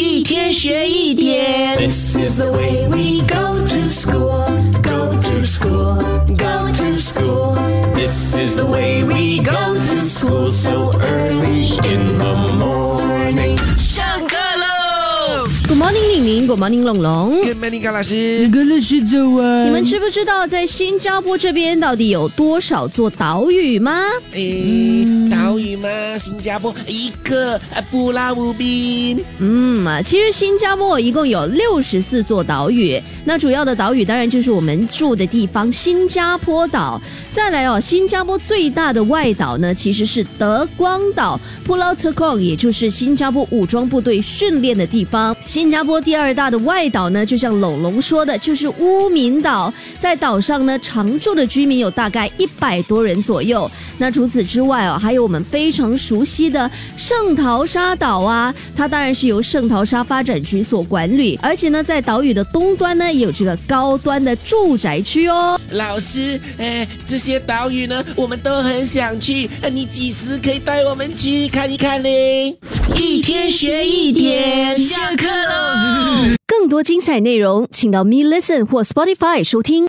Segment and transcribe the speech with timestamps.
[0.00, 1.76] 一天学一点。
[1.76, 4.46] This is the way we go to school,
[4.80, 5.96] go to school,
[6.36, 7.56] go to school.
[7.96, 13.58] This is the way we go to school so early in the morning.
[13.76, 17.42] 上课喽！Good morning，玲玲，Good morning，龙龙。
[17.42, 18.48] Good morning，高老师。
[18.52, 19.64] 跟老师走啊！
[19.64, 24.04] 你们知不知道在新加坡这边到底有多少座岛屿吗？
[24.30, 25.04] 诶，
[25.48, 25.88] 岛屿吗？
[26.18, 29.24] 新加坡一个，啊布拉乌宾。
[29.38, 37.00] 嗯啊，其实新加坡一共有六十四座岛屿，那主要的岛屿当然就是我们住的地方新加坡岛。
[37.32, 45.34] 再来哦，新加坡最大的外岛呢，其实是德光岛 （Pulau Tekong），也就是新加坡武装部队训练的地方。
[45.46, 49.72] 新加坡第二大的外岛呢，就像龙龙说的，就是乌敏岛。
[49.98, 53.70] 在岛上呢，常住的居民有大概一百多人左右。
[53.96, 65.60] 那除此之外哦，还有我们非常熟悉的圣淘沙岛啊，它当然是由圣淘沙发展局所管理，而且呢，在岛屿的东端呢，也有这个高端的住宅区哦。
[65.70, 72.08] 老师，哎，这些岛屿呢，我们都很想去，呃你几时可以带我们去看一看呢？
[72.96, 76.34] 一天学一点，下课喽！
[76.46, 79.84] 更多精彩内容，请到 Me Listen 或 Spotify 收听。